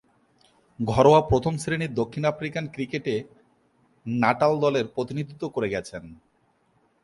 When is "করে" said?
5.49-5.67